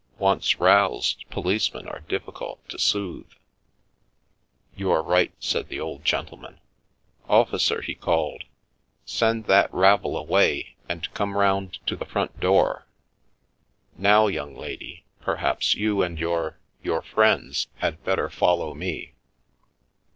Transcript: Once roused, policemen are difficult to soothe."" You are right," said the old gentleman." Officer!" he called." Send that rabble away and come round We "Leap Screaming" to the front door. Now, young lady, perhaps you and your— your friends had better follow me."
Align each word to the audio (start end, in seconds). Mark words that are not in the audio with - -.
Once 0.17 0.59
roused, 0.59 1.25
policemen 1.29 1.87
are 1.87 1.99
difficult 1.99 2.67
to 2.67 2.79
soothe."" 2.79 3.33
You 4.75 4.89
are 4.89 5.03
right," 5.03 5.31
said 5.39 5.67
the 5.69 5.79
old 5.79 6.03
gentleman." 6.03 6.59
Officer!" 7.29 7.81
he 7.83 7.93
called." 7.93 8.45
Send 9.05 9.45
that 9.45 9.71
rabble 9.71 10.17
away 10.17 10.73
and 10.89 11.13
come 11.13 11.37
round 11.37 11.65
We 11.65 11.65
"Leap 11.65 11.69
Screaming" 11.69 11.85
to 11.87 11.95
the 11.97 12.11
front 12.11 12.39
door. 12.39 12.87
Now, 13.95 14.25
young 14.25 14.55
lady, 14.55 15.03
perhaps 15.19 15.75
you 15.75 16.01
and 16.01 16.17
your— 16.17 16.57
your 16.83 17.03
friends 17.03 17.67
had 17.75 18.03
better 18.03 18.27
follow 18.27 18.73
me." 18.73 19.13